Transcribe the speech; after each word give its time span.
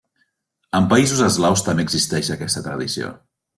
En 0.79 0.87
països 0.93 1.21
eslaus 1.27 1.63
també 1.69 1.87
existeix 1.89 2.33
aquesta 2.37 2.67
tradició. 2.71 3.15